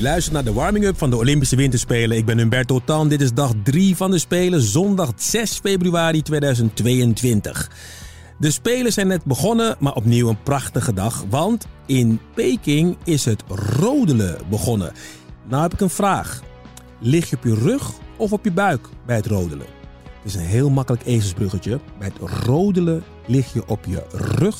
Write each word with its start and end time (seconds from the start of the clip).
Je 0.00 0.06
luistert 0.06 0.34
naar 0.34 0.44
de 0.44 0.52
warming-up 0.52 0.98
van 0.98 1.10
de 1.10 1.16
Olympische 1.16 1.56
Winterspelen. 1.56 2.16
Ik 2.16 2.24
ben 2.24 2.38
Humberto 2.38 2.80
Tan. 2.84 3.08
Dit 3.08 3.20
is 3.20 3.32
dag 3.32 3.52
3 3.62 3.96
van 3.96 4.10
de 4.10 4.18
Spelen, 4.18 4.60
zondag 4.60 5.12
6 5.16 5.58
februari 5.62 6.22
2022. 6.22 7.70
De 8.38 8.50
Spelen 8.50 8.92
zijn 8.92 9.06
net 9.06 9.24
begonnen, 9.24 9.76
maar 9.78 9.94
opnieuw 9.94 10.28
een 10.28 10.42
prachtige 10.42 10.92
dag. 10.92 11.24
Want 11.28 11.66
in 11.86 12.20
Peking 12.34 12.96
is 13.04 13.24
het 13.24 13.42
rodelen 13.78 14.38
begonnen. 14.48 14.92
Nou 15.48 15.62
heb 15.62 15.72
ik 15.72 15.80
een 15.80 15.90
vraag. 15.90 16.42
Lig 17.00 17.30
je 17.30 17.36
op 17.36 17.44
je 17.44 17.54
rug 17.54 17.92
of 18.16 18.32
op 18.32 18.44
je 18.44 18.52
buik 18.52 18.88
bij 19.06 19.16
het 19.16 19.26
rodelen? 19.26 19.66
Het 20.02 20.24
is 20.24 20.34
een 20.34 20.40
heel 20.40 20.70
makkelijk 20.70 21.06
ezelsbruggetje. 21.06 21.80
Bij 21.98 22.08
het 22.08 22.30
rodelen 22.44 23.02
lig 23.26 23.52
je 23.52 23.68
op 23.68 23.84
je 23.84 24.02
rug 24.12 24.56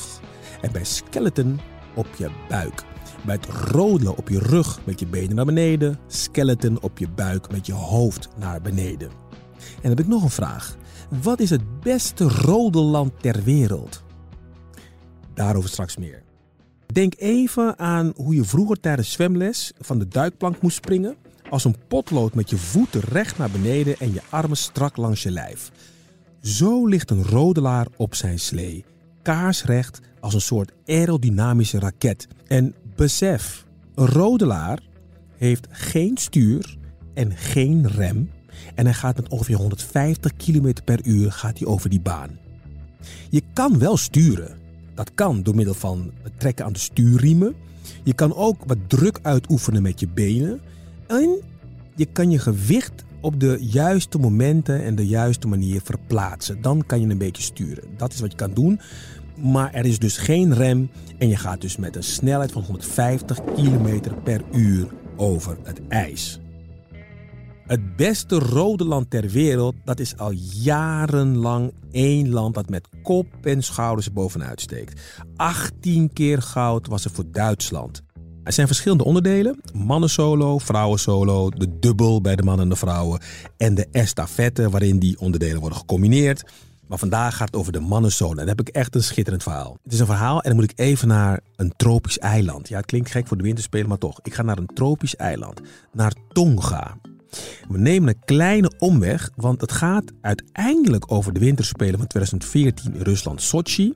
en 0.61 0.73
bij 0.73 0.85
skeleton 0.85 1.61
op 1.95 2.07
je 2.17 2.29
buik. 2.49 2.85
Bij 3.25 3.35
het 3.35 3.47
rodelen 3.47 4.17
op 4.17 4.29
je 4.29 4.39
rug 4.39 4.79
met 4.85 5.01
je 5.01 5.07
benen 5.07 5.35
naar 5.35 5.45
beneden, 5.45 5.99
skeleton 6.07 6.83
op 6.83 6.99
je 6.99 7.09
buik 7.09 7.51
met 7.51 7.67
je 7.67 7.73
hoofd 7.73 8.29
naar 8.39 8.61
beneden. 8.61 9.09
En 9.59 9.81
dan 9.81 9.91
heb 9.91 10.01
ik 10.01 10.07
nog 10.07 10.23
een 10.23 10.31
vraag. 10.31 10.77
Wat 11.23 11.41
is 11.41 11.51
het 11.51 11.81
beste 11.81 12.29
rodelland 12.29 13.13
ter 13.21 13.43
wereld? 13.43 14.03
Daarover 15.35 15.71
straks 15.71 15.97
meer. 15.97 16.23
Denk 16.87 17.15
even 17.17 17.79
aan 17.79 18.13
hoe 18.17 18.35
je 18.35 18.45
vroeger 18.45 18.81
tijdens 18.81 19.13
zwemles 19.13 19.73
van 19.79 19.99
de 19.99 20.09
duikplank 20.09 20.61
moest 20.63 20.77
springen. 20.77 21.17
Als 21.51 21.65
een 21.65 21.77
potlood 21.89 22.35
met 22.35 22.51
je 22.51 22.57
voeten 22.57 23.01
recht 23.01 23.39
naar 23.39 23.51
beneden 23.51 23.97
en 23.99 24.13
je 24.13 24.23
armen 24.29 24.57
strak 24.57 24.97
langs 24.97 25.23
je 25.23 25.31
lijf. 25.31 25.71
Zo 26.41 26.87
ligt 26.87 27.11
een 27.11 27.25
rodelaar 27.25 27.87
op 27.97 28.15
zijn 28.15 28.39
slee. 28.39 28.85
Kaarsrecht 29.23 30.01
als 30.21 30.35
een 30.35 30.41
soort 30.41 30.73
aerodynamische 30.87 31.79
raket. 31.79 32.29
En 32.47 32.75
besef, 33.01 33.65
rodelaar 33.95 34.79
heeft 35.37 35.67
geen 35.71 36.17
stuur 36.17 36.77
en 37.15 37.37
geen 37.37 37.89
rem. 37.89 38.31
En 38.75 38.85
hij 38.85 38.95
gaat 38.95 39.17
met 39.17 39.29
ongeveer 39.29 39.57
150 39.57 40.37
km 40.37 40.73
per 40.85 41.01
uur 41.05 41.33
gaat 41.33 41.59
hij 41.59 41.69
over 41.69 41.91
die 41.91 42.01
baan. 42.01 42.39
Je 43.31 43.43
kan 43.53 43.79
wel 43.79 43.97
sturen. 43.97 44.59
Dat 44.95 45.11
kan 45.15 45.43
door 45.43 45.55
middel 45.55 45.75
van 45.75 46.13
het 46.23 46.41
trekken 46.41 46.65
aan 46.65 46.73
de 46.73 46.79
stuurriemen. 46.79 47.55
Je 48.03 48.13
kan 48.13 48.35
ook 48.35 48.65
wat 48.67 48.79
druk 48.87 49.19
uitoefenen 49.23 49.83
met 49.83 50.01
je 50.01 50.09
benen. 50.09 50.61
En 51.07 51.41
je 51.95 52.07
kan 52.07 52.31
je 52.31 52.39
gewicht 52.39 53.05
op 53.21 53.41
de 53.41 53.57
juiste 53.61 54.19
momenten 54.19 54.85
en 54.85 54.95
de 54.95 55.07
juiste 55.07 55.47
manier 55.47 55.81
verplaatsen. 55.85 56.63
Dan 56.63 56.87
kan 56.87 57.01
je 57.01 57.07
een 57.07 57.19
beetje 57.19 57.43
sturen. 57.43 57.85
Dat 57.97 58.13
is 58.13 58.21
wat 58.21 58.31
je 58.31 58.37
kan 58.37 58.55
doen. 58.55 58.81
Maar 59.41 59.73
er 59.73 59.87
is 59.87 59.99
dus 59.99 60.17
geen 60.17 60.55
rem 60.55 60.91
en 61.19 61.29
je 61.29 61.37
gaat 61.37 61.61
dus 61.61 61.77
met 61.77 61.97
een 61.97 62.03
snelheid 62.03 62.53
van 62.53 62.63
150 62.63 63.45
km 63.55 64.01
per 64.25 64.43
uur 64.53 64.87
over 65.17 65.59
het 65.63 65.81
ijs. 65.89 66.41
Het 67.67 67.97
beste 67.97 68.39
rode 68.39 68.85
land 68.85 69.11
ter 69.11 69.29
wereld, 69.29 69.75
dat 69.85 70.01
is 70.01 70.17
al 70.17 70.31
jarenlang 70.63 71.73
één 71.91 72.31
land 72.31 72.55
dat 72.55 72.69
met 72.69 72.89
kop 73.03 73.27
en 73.43 73.63
schouders 73.63 74.13
bovenuit 74.13 74.61
steekt. 74.61 75.01
18 75.37 76.13
keer 76.13 76.43
goud 76.43 76.87
was 76.87 77.05
er 77.05 77.11
voor 77.11 77.25
Duitsland. 77.31 78.03
Er 78.45 78.53
zijn 78.53 78.67
verschillende 78.67 79.05
onderdelen: 79.05 79.61
mannen 79.73 80.11
solo, 80.11 80.59
vrouwen 80.59 80.99
solo, 80.99 81.51
de 81.51 81.79
dubbel 81.79 82.21
bij 82.21 82.37
de 82.37 82.43
mannen 82.43 82.65
en 82.65 82.71
de 82.71 82.77
vrouwen 82.77 83.21
en 83.57 83.75
de 83.75 83.89
estafette 83.93 84.71
waarin 84.71 84.99
die 84.99 85.21
onderdelen 85.21 85.61
worden 85.61 85.79
gecombineerd. 85.79 86.45
Maar 86.91 86.99
vandaag 86.99 87.37
gaat 87.37 87.47
het 87.47 87.57
over 87.57 87.73
de 87.73 87.81
mannen 87.81 88.13
solo. 88.13 88.31
En 88.31 88.37
dan 88.37 88.49
heb 88.49 88.61
ik 88.61 88.69
echt 88.69 88.95
een 88.95 89.03
schitterend 89.03 89.43
verhaal. 89.43 89.79
Het 89.83 89.93
is 89.93 90.01
een 90.01 90.07
verhaal 90.07 90.43
en 90.43 90.51
dan 90.51 90.61
moet 90.61 90.71
ik 90.71 90.79
even 90.79 91.09
naar 91.09 91.41
een 91.57 91.73
tropisch 91.77 92.19
eiland. 92.19 92.69
Ja, 92.69 92.77
het 92.77 92.87
klinkt 92.87 93.11
gek 93.11 93.27
voor 93.27 93.37
de 93.37 93.43
winterspelen, 93.43 93.89
maar 93.89 93.99
toch. 93.99 94.21
Ik 94.23 94.35
ga 94.35 94.43
naar 94.43 94.59
een 94.59 94.67
tropisch 94.67 95.17
eiland, 95.17 95.61
naar 95.93 96.13
Tonga. 96.29 96.97
We 97.69 97.79
nemen 97.79 98.09
een 98.09 98.25
kleine 98.25 98.73
omweg, 98.79 99.31
want 99.37 99.61
het 99.61 99.73
gaat 99.73 100.13
uiteindelijk 100.21 101.13
over 101.13 101.33
de 101.33 101.41
winterspelen 101.41 101.99
van 101.99 102.07
2014 102.07 102.95
in 102.95 103.03
Rusland, 103.03 103.43
Sochi. 103.43 103.93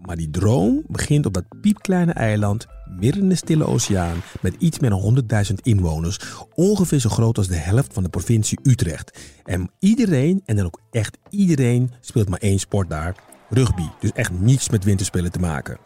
Maar 0.00 0.16
die 0.16 0.30
droom 0.30 0.82
begint 0.88 1.26
op 1.26 1.34
dat 1.34 1.44
piepkleine 1.60 2.12
eiland 2.12 2.66
midden 3.00 3.22
in 3.22 3.28
de 3.28 3.34
Stille 3.34 3.66
Oceaan 3.66 4.22
met 4.40 4.54
iets 4.58 4.78
meer 4.78 4.90
dan 4.90 5.24
100.000 5.48 5.54
inwoners, 5.62 6.18
ongeveer 6.54 6.98
zo 6.98 7.08
groot 7.08 7.38
als 7.38 7.48
de 7.48 7.56
helft 7.56 7.92
van 7.92 8.02
de 8.02 8.08
provincie 8.08 8.58
Utrecht. 8.62 9.18
En 9.44 9.70
iedereen, 9.78 10.42
en 10.44 10.56
dan 10.56 10.66
ook 10.66 10.80
echt 10.90 11.18
iedereen, 11.30 11.90
speelt 12.00 12.28
maar 12.28 12.40
één 12.40 12.58
sport 12.58 12.88
daar: 12.88 13.16
rugby. 13.48 13.86
Dus 14.00 14.12
echt 14.12 14.30
niets 14.30 14.68
met 14.68 14.84
winterspelen 14.84 15.32
te 15.32 15.38
maken. 15.38 15.78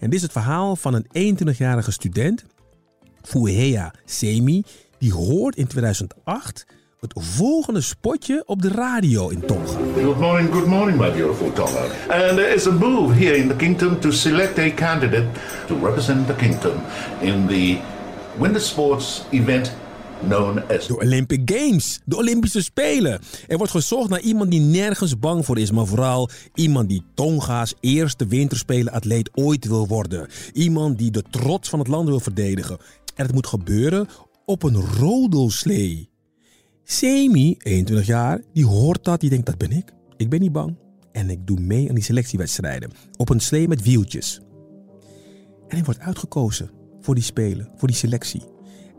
En 0.00 0.10
dit 0.10 0.14
is 0.14 0.22
het 0.22 0.32
verhaal 0.32 0.76
van 0.76 0.94
een 0.94 1.38
21-jarige 1.38 1.90
student, 1.90 2.44
Fuehea 3.22 3.94
Semi, 4.04 4.62
die 4.98 5.12
hoort 5.12 5.56
in 5.56 5.66
2008 5.66 6.66
het 7.00 7.12
volgende 7.16 7.80
spotje 7.80 8.42
op 8.46 8.62
de 8.62 8.68
radio 8.68 9.28
in 9.28 9.40
Tonga. 9.46 9.78
Good 10.02 10.18
morning, 10.18 10.52
good 10.52 10.66
morning, 10.66 10.98
my 10.98 11.12
beautiful 11.12 11.52
Tonga. 11.52 11.82
And 12.08 12.36
there 12.36 12.54
is 12.54 12.66
a 12.66 12.72
move 12.72 13.14
here 13.14 13.36
in 13.36 13.48
the 13.48 13.56
kingdom 13.56 14.00
to 14.00 14.10
select 14.10 14.58
a 14.58 14.70
candidate 14.74 15.26
to 15.66 15.78
represent 15.82 16.26
the 16.26 16.34
kingdom 16.34 16.72
in 17.20 17.46
the 17.46 17.78
winter 18.38 18.60
sports 18.60 19.24
event 19.30 19.72
known 20.20 20.62
as 20.70 20.86
De 20.86 21.00
Olympic 21.00 21.40
Games, 21.44 22.00
de 22.04 22.16
Olympische 22.16 22.62
Spelen. 22.62 23.20
Er 23.46 23.56
wordt 23.56 23.72
gezocht 23.72 24.08
naar 24.08 24.20
iemand 24.20 24.50
die 24.50 24.60
nergens 24.60 25.18
bang 25.18 25.44
voor 25.44 25.58
is, 25.58 25.70
maar 25.70 25.86
vooral 25.86 26.30
iemand 26.54 26.88
die 26.88 27.02
Tonga's 27.14 27.74
eerste 27.80 28.26
winterspelen 28.26 28.92
atleet 28.92 29.30
ooit 29.34 29.64
wil 29.66 29.86
worden. 29.86 30.28
Iemand 30.52 30.98
die 30.98 31.10
de 31.10 31.24
trots 31.30 31.68
van 31.68 31.78
het 31.78 31.88
land 31.88 32.08
wil 32.08 32.20
verdedigen. 32.20 32.78
En 33.14 33.24
het 33.26 33.34
moet 33.34 33.46
gebeuren 33.46 34.08
op 34.44 34.62
een 34.62 34.84
rodelslee. 34.98 36.07
Semi, 36.90 37.54
21 37.58 38.06
jaar, 38.06 38.40
die 38.52 38.66
hoort 38.66 39.04
dat, 39.04 39.20
die 39.20 39.30
denkt 39.30 39.46
dat 39.46 39.58
ben 39.58 39.72
ik. 39.72 39.92
Ik 40.16 40.28
ben 40.28 40.40
niet 40.40 40.52
bang. 40.52 40.76
En 41.12 41.30
ik 41.30 41.46
doe 41.46 41.60
mee 41.60 41.88
aan 41.88 41.94
die 41.94 42.04
selectiewedstrijden. 42.04 42.90
Op 43.16 43.28
een 43.28 43.40
slee 43.40 43.68
met 43.68 43.82
wieltjes. 43.82 44.40
En 45.68 45.76
hij 45.76 45.84
wordt 45.84 46.00
uitgekozen 46.00 46.70
voor 47.00 47.14
die 47.14 47.24
spelen, 47.24 47.70
voor 47.76 47.88
die 47.88 47.96
selectie. 47.96 48.42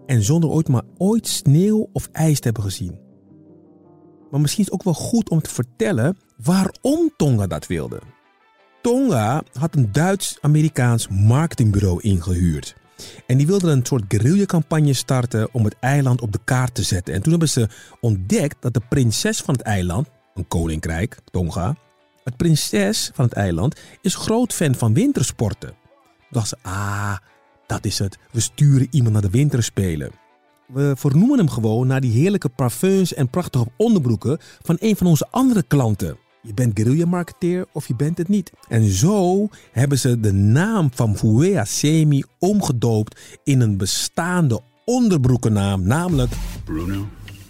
En 0.06 0.24
zonder 0.24 0.50
ooit 0.50 0.68
maar 0.68 0.83
ooit 0.97 1.27
sneeuw 1.27 1.89
of 1.94 2.09
ijs 2.12 2.39
te 2.39 2.45
hebben 2.45 2.63
gezien. 2.63 3.00
Maar 4.31 4.42
misschien 4.42 4.63
is 4.63 4.71
het 4.71 4.80
ook 4.80 4.83
wel 4.83 5.07
goed 5.07 5.30
om 5.30 5.42
te 5.42 5.50
vertellen 5.50 6.18
waarom 6.44 7.13
Tonga 7.18 7.47
dat 7.47 7.68
wilde. 7.68 8.00
Tonga 8.81 9.44
had 9.53 9.75
een 9.75 9.92
Duits-Amerikaans 9.92 11.07
marketingbureau 11.07 12.01
ingehuurd. 12.01 12.75
En 13.28 13.38
die 13.38 13.48
wilden 13.48 13.72
een 13.72 13.86
soort 13.86 14.04
guerrilla-campagne 14.07 14.94
starten 14.94 15.54
om 15.54 15.63
het 15.63 15.75
eiland 15.80 16.22
op 16.22 16.31
de 16.31 16.40
kaart 16.44 16.75
te 16.75 16.84
zetten. 16.84 17.13
En 17.13 17.22
toen 17.22 17.31
hebben 17.31 17.50
ze 17.50 17.68
ontdekt 18.00 18.56
dat 18.60 18.74
de 18.74 18.81
prinses 18.90 19.42
van 19.42 19.54
het 19.54 19.63
eiland, 19.63 20.07
een 20.34 20.48
koninkrijk, 20.48 21.18
Tonga, 21.31 21.75
het 22.24 22.38
prinses 22.38 23.12
van 23.13 23.25
het 23.25 23.34
eiland, 23.34 23.80
is 24.01 24.16
groot 24.16 24.54
fan 24.54 24.75
van 24.75 24.94
wintersporten. 24.94 25.69
Toen 25.69 26.28
dachten 26.30 26.57
ze, 26.62 26.69
ah, 26.69 27.18
dat 27.68 27.86
is 27.86 28.00
het. 28.00 28.18
We 28.31 28.40
sturen 28.40 28.88
iemand 28.92 29.13
naar 29.13 29.22
de 29.22 29.30
winterspelen. 29.30 30.12
we 30.68 30.94
vernoemen 30.98 31.38
hem 31.38 31.50
gewoon 31.50 31.88
naar 31.88 32.02
die 32.02 32.12
heerlijke 32.12 32.50
parfums 32.50 33.13
en 33.13 33.30
prachtige 33.30 33.68
onderbroeken 33.78 34.38
van 34.62 34.78
een 34.80 34.95
van 34.95 35.07
onze 35.07 35.28
andere 35.31 35.63
klanten. 35.63 36.18
Je 36.41 36.53
bent 36.53 36.80
guerrilla-marketeer 36.80 37.65
of 37.71 37.88
je 37.88 37.95
bent 37.95 38.18
het 38.18 38.27
niet. 38.27 38.51
En 38.68 38.83
zo 38.83 39.47
hebben 39.71 40.00
ze 40.00 40.19
de 40.19 40.33
naam 40.33 40.89
van 40.94 41.18
Fuea 41.18 41.65
Semi 41.65 42.24
omgedoopt 42.39 43.19
in 43.44 43.62
een 43.62 43.77
bestaande 43.77 44.62
onderbroekennaam, 44.86 45.83
namelijk 45.83 46.31
Bruno 46.63 47.07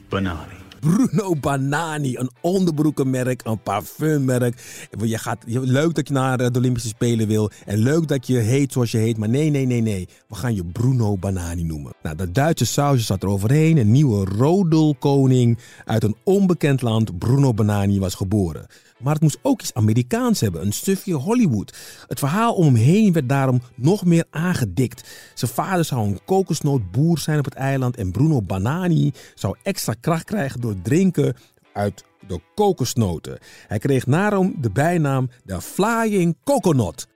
Banani. 0.09 0.58
Bruno 0.79 1.35
Banani, 1.35 2.17
een 2.17 2.29
onderbroekenmerk, 2.41 3.41
een 3.43 3.61
parfummerk. 3.61 4.87
Je 5.03 5.17
gaat, 5.17 5.43
leuk 5.45 5.95
dat 5.95 6.07
je 6.07 6.13
naar 6.13 6.37
de 6.37 6.59
Olympische 6.59 6.87
Spelen 6.87 7.27
wil 7.27 7.51
en 7.65 7.77
leuk 7.77 8.07
dat 8.07 8.27
je 8.27 8.37
heet 8.37 8.71
zoals 8.71 8.91
je 8.91 8.97
heet, 8.97 9.17
maar 9.17 9.29
nee, 9.29 9.49
nee, 9.49 9.65
nee, 9.65 9.81
nee. 9.81 10.07
We 10.27 10.35
gaan 10.35 10.55
je 10.55 10.65
Bruno 10.65 11.17
Banani 11.17 11.63
noemen. 11.63 11.93
Nou, 12.03 12.15
dat 12.15 12.33
Duitse 12.33 12.65
sausje 12.65 13.05
zat 13.05 13.23
er 13.23 13.29
overheen. 13.29 13.77
Een 13.77 13.91
nieuwe 13.91 14.25
rodelkoning 14.25 15.57
uit 15.85 16.03
een 16.03 16.15
onbekend 16.23 16.81
land, 16.81 17.17
Bruno 17.17 17.53
Banani, 17.53 17.99
was 17.99 18.15
geboren. 18.15 18.67
Maar 18.99 19.13
het 19.13 19.21
moest 19.21 19.39
ook 19.41 19.61
iets 19.61 19.73
Amerikaans 19.73 20.39
hebben, 20.39 20.61
een 20.61 20.71
stukje 20.71 21.13
Hollywood. 21.13 21.77
Het 22.07 22.19
verhaal 22.19 22.53
om 22.53 22.65
hem 22.65 22.75
heen 22.75 23.13
werd 23.13 23.29
daarom 23.29 23.61
nog 23.75 24.05
meer 24.05 24.25
aangedikt. 24.29 25.09
Zijn 25.33 25.51
vader 25.51 25.85
zou 25.85 26.07
een 26.07 26.19
kokosnootboer 26.25 27.19
zijn 27.19 27.39
op 27.39 27.45
het 27.45 27.53
eiland 27.53 27.97
en 27.97 28.11
Bruno 28.11 28.41
Banani 28.41 29.11
zou 29.35 29.55
extra 29.63 29.93
kracht 29.99 30.23
krijgen 30.23 30.61
door 30.61 30.68
drinken 30.81 31.35
uit 31.73 32.03
de 32.27 32.39
kokosnoten. 32.55 33.37
Hij 33.67 33.79
kreeg 33.79 34.03
daarom 34.03 34.55
de 34.57 34.71
bijnaam 34.71 35.29
de 35.43 35.61
Flying 35.61 36.37
Coconut. 36.43 37.07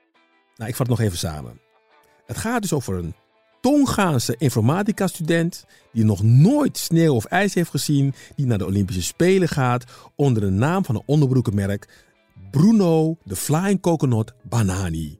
Nou, 0.55 0.69
ik 0.69 0.75
vat 0.75 0.87
het 0.87 0.97
nog 0.97 1.05
even 1.05 1.17
samen. 1.17 1.59
Het 2.25 2.37
gaat 2.37 2.61
dus 2.61 2.73
over 2.73 2.97
een 2.97 3.13
Tongaanse 3.61 4.35
informatica-student 4.37 5.65
die 5.91 6.03
nog 6.03 6.23
nooit 6.23 6.77
sneeuw 6.77 7.13
of 7.13 7.25
ijs 7.25 7.53
heeft 7.53 7.69
gezien, 7.69 8.13
die 8.35 8.45
naar 8.45 8.57
de 8.57 8.65
Olympische 8.65 9.03
Spelen 9.03 9.47
gaat 9.47 9.85
onder 10.15 10.41
de 10.41 10.49
naam 10.49 10.85
van 10.85 10.95
een 10.95 11.03
onderbroekenmerk 11.05 11.87
Bruno 12.51 13.17
de 13.23 13.35
Flying 13.35 13.81
Coconut 13.81 14.33
Banani. 14.41 15.19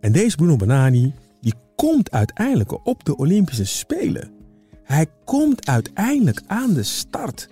En 0.00 0.12
deze 0.12 0.36
Bruno 0.36 0.56
Banani 0.56 1.14
die 1.40 1.54
komt 1.76 2.10
uiteindelijk 2.10 2.86
op 2.86 3.04
de 3.04 3.16
Olympische 3.16 3.66
Spelen. 3.66 4.33
Hij 4.84 5.06
komt 5.24 5.68
uiteindelijk 5.68 6.42
aan 6.46 6.72
de 6.72 6.82
start. 6.82 7.48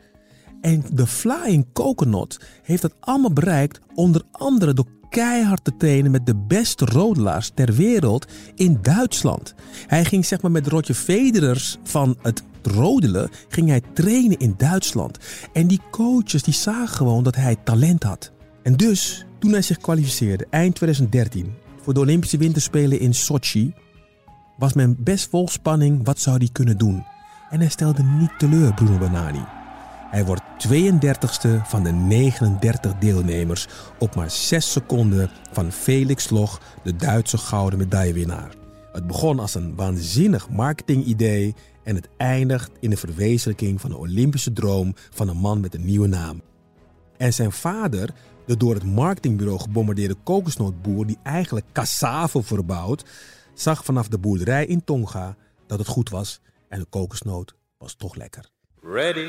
En 0.61 0.85
de 0.93 1.07
Flying 1.07 1.67
Coconut 1.73 2.41
heeft 2.63 2.83
dat 2.83 2.95
allemaal 3.01 3.33
bereikt, 3.33 3.81
onder 3.95 4.23
andere 4.31 4.75
door 4.75 4.87
keihard 5.13 5.65
te 5.65 5.77
trainen 5.77 6.11
met 6.11 6.27
de 6.27 6.37
beste 6.37 6.85
rodelaars 6.85 7.51
ter 7.55 7.73
wereld 7.73 8.27
in 8.55 8.79
Duitsland. 8.83 9.55
Hij 9.87 10.05
ging 10.05 10.25
zeg 10.25 10.43
maar 10.43 10.51
met 10.51 10.67
Roger 10.67 10.95
Federers 10.95 11.79
van 11.83 12.17
het 12.23 12.43
rodelen, 12.63 13.31
ging 13.49 13.69
hij 13.69 13.83
trainen 13.93 14.39
in 14.39 14.55
Duitsland. 14.57 15.19
En 15.53 15.67
die 15.67 15.81
coaches 15.91 16.43
die 16.43 16.55
zagen 16.55 16.97
gewoon 16.97 17.25
dat 17.25 17.37
hij 17.37 17.57
talent 17.65 18.03
had. 18.03 18.33
En 18.63 18.77
dus, 18.77 19.27
toen 19.39 19.53
hij 19.53 19.63
zich 19.63 19.77
kwalificeerde 19.77 20.47
eind 20.51 20.75
2013 20.75 21.53
voor 21.83 21.95
de 21.95 22.01
Olympische 22.01 22.37
Winterspelen 22.37 23.01
in 23.01 23.15
Sochi, 23.15 23.75
was 24.57 24.73
men 24.73 24.97
best 24.99 25.29
vol 25.29 25.49
spanning 25.49 26.05
wat 26.05 26.19
zou 26.19 26.37
hij 26.37 26.49
kunnen 26.53 26.79
doen. 26.79 27.05
En 27.53 27.61
hij 27.61 27.69
stelde 27.69 28.03
niet 28.03 28.39
teleur, 28.39 28.75
Bruno 28.75 28.99
Banani. 28.99 29.45
Hij 30.11 30.25
wordt 30.25 30.43
32e 30.69 31.63
van 31.65 31.83
de 31.83 31.93
39 31.93 32.99
deelnemers 32.99 33.67
op 33.99 34.15
maar 34.15 34.31
6 34.31 34.73
seconden 34.73 35.31
van 35.51 35.73
Felix 35.73 36.31
Loch, 36.31 36.61
de 36.83 36.97
Duitse 36.97 37.39
gouden 37.39 37.79
medaillewinnaar. 37.79 38.55
Het 38.93 39.07
begon 39.07 39.39
als 39.39 39.55
een 39.55 39.75
waanzinnig 39.77 40.51
marketingidee 40.51 41.55
en 41.85 41.95
het 41.95 42.09
eindigt 42.17 42.71
in 42.81 42.91
de 42.91 42.97
verwezenlijking 42.97 43.81
van 43.81 43.91
de 43.91 43.99
Olympische 43.99 44.53
droom 44.53 44.95
van 45.11 45.29
een 45.29 45.37
man 45.37 45.61
met 45.61 45.75
een 45.75 45.85
nieuwe 45.85 46.09
naam. 46.09 46.41
En 47.17 47.33
zijn 47.33 47.53
vader, 47.53 48.11
de 48.47 48.57
door 48.57 48.75
het 48.75 48.85
marketingbureau 48.85 49.61
gebombardeerde 49.61 50.17
kokosnootboer 50.23 51.07
die 51.07 51.19
eigenlijk 51.23 51.67
cassave 51.73 52.43
verbouwt, 52.43 53.05
zag 53.55 53.85
vanaf 53.85 54.09
de 54.09 54.19
boerderij 54.19 54.67
in 54.67 54.85
Tonga 54.85 55.37
dat 55.67 55.79
het 55.79 55.89
goed 55.89 56.09
was 56.09 56.41
en 56.73 56.79
de 56.79 56.87
kokosnoot 56.91 57.55
was 57.79 57.95
toch 57.95 58.15
lekker. 58.15 58.51
Ready. 58.83 59.29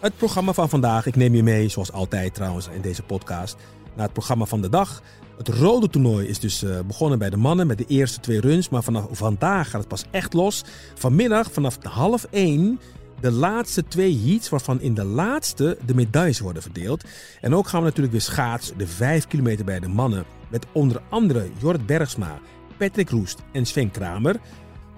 Het 0.00 0.16
programma 0.16 0.52
van 0.52 0.68
vandaag, 0.68 1.06
ik 1.06 1.16
neem 1.16 1.34
je 1.34 1.42
mee, 1.42 1.68
zoals 1.68 1.92
altijd 1.92 2.34
trouwens 2.34 2.68
in 2.68 2.80
deze 2.80 3.02
podcast, 3.02 3.56
naar 3.94 4.04
het 4.04 4.12
programma 4.12 4.44
van 4.44 4.60
de 4.60 4.68
dag. 4.68 5.02
Het 5.36 5.48
rode 5.48 5.88
toernooi 5.88 6.26
is 6.26 6.38
dus 6.38 6.62
uh, 6.62 6.80
begonnen 6.80 7.18
bij 7.18 7.30
de 7.30 7.36
mannen 7.36 7.66
met 7.66 7.78
de 7.78 7.86
eerste 7.86 8.20
twee 8.20 8.40
runs, 8.40 8.68
maar 8.68 8.82
vanaf 8.82 9.06
vandaag 9.10 9.70
gaat 9.70 9.80
het 9.80 9.88
pas 9.88 10.04
echt 10.10 10.32
los. 10.32 10.64
Vanmiddag 10.94 11.52
vanaf 11.52 11.82
half 11.82 12.26
één 12.30 12.80
de 13.20 13.30
laatste 13.30 13.84
twee 13.84 14.20
heats, 14.24 14.48
waarvan 14.48 14.80
in 14.80 14.94
de 14.94 15.04
laatste 15.04 15.78
de 15.86 15.94
medailles 15.94 16.40
worden 16.40 16.62
verdeeld. 16.62 17.04
En 17.40 17.54
ook 17.54 17.66
gaan 17.66 17.80
we 17.80 17.86
natuurlijk 17.86 18.12
weer 18.12 18.24
schaatsen, 18.24 18.78
de 18.78 18.86
5 18.86 19.26
kilometer 19.26 19.64
bij 19.64 19.80
de 19.80 19.88
mannen, 19.88 20.24
met 20.48 20.66
onder 20.72 21.02
andere 21.08 21.50
Jorrit 21.58 21.86
Bergsma, 21.86 22.38
Patrick 22.78 23.10
Roest 23.10 23.42
en 23.52 23.66
Sven 23.66 23.90
Kramer. 23.90 24.36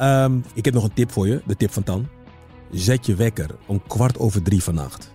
Um, 0.00 0.45
ik 0.55 0.65
heb 0.65 0.75
nog 0.75 0.85
een 0.85 0.93
tip 0.95 1.12
voor 1.12 1.29
je, 1.29 1.43
de 1.47 1.56
tip 1.56 1.73
van 1.73 1.83
Tan. 1.83 2.09
Zet 2.71 3.06
je 3.06 3.15
wekker 3.15 3.50
om 3.67 3.83
kwart 3.87 4.19
over 4.19 4.43
drie 4.43 4.62
vannacht. 4.62 5.12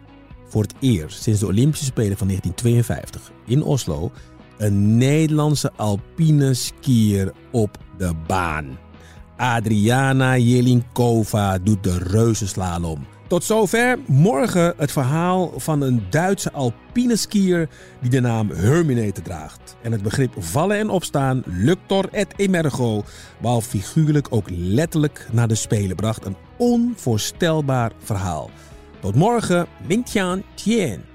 Voor 0.48 0.62
het 0.62 0.74
eerst 0.80 1.22
sinds 1.22 1.40
de 1.40 1.46
Olympische 1.46 1.86
Spelen 1.86 2.18
van 2.18 2.28
1952 2.28 3.32
in 3.46 3.64
Oslo 3.64 4.12
een 4.58 4.98
Nederlandse 4.98 5.72
alpine 5.76 6.54
skier 6.54 7.34
op 7.52 7.78
de 7.98 8.12
baan. 8.28 8.78
Adriana 9.38 10.38
Jelinkova 10.38 11.58
doet 11.58 11.84
de 11.84 11.98
reuzenslalom. 11.98 13.06
Tot 13.34 13.44
zover. 13.44 14.00
Morgen 14.06 14.74
het 14.78 14.92
verhaal 14.92 15.54
van 15.56 15.82
een 15.82 16.06
Duitse 16.10 16.52
alpine 16.52 17.16
skier 17.16 17.70
die 18.02 18.10
de 18.10 18.20
naam 18.20 18.50
Herminator 18.50 19.24
draagt. 19.24 19.76
En 19.82 19.92
het 19.92 20.02
begrip 20.02 20.34
vallen 20.38 20.78
en 20.78 20.90
opstaan, 20.90 21.44
luctor 21.46 22.10
et 22.12 22.34
emergo, 22.36 23.04
waar 23.40 23.62
figuurlijk 23.62 24.28
ook 24.30 24.48
letterlijk 24.50 25.28
naar 25.32 25.48
de 25.48 25.56
Spelen 25.56 25.96
bracht. 25.96 26.26
Een 26.26 26.36
onvoorstelbaar 26.58 27.92
verhaal. 27.98 28.50
Tot 29.00 29.16
morgen, 29.16 29.68
Mingtian 29.88 30.44
Tien. 30.56 31.13